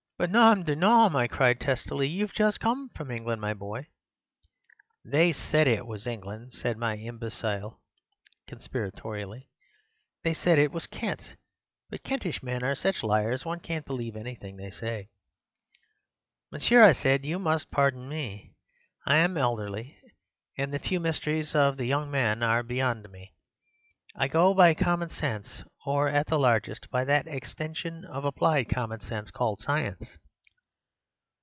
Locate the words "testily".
1.59-2.07